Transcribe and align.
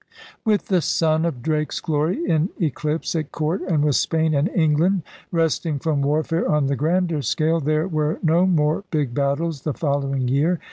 With 0.43 0.65
the 0.69 0.81
sun 0.81 1.25
of 1.25 1.43
Drake's 1.43 1.79
glory 1.79 2.25
in 2.27 2.49
eclipse 2.59 3.13
at 3.13 3.31
court 3.31 3.61
and 3.61 3.85
with 3.85 3.93
Spain 3.97 4.33
and 4.33 4.49
England 4.55 5.03
resting 5.31 5.77
from 5.77 6.01
warfare 6.01 6.49
on 6.51 6.65
the 6.65 6.75
grander 6.75 7.21
scale, 7.21 7.59
there 7.59 7.87
were 7.87 8.17
no 8.23 8.47
more 8.47 8.83
big 8.89 9.13
battles 9.13 9.61
the 9.61 9.75
following 9.75 10.27
year. 10.27 10.59